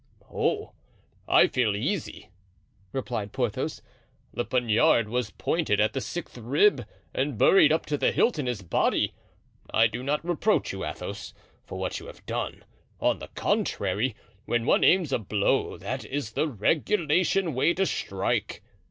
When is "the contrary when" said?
13.19-14.65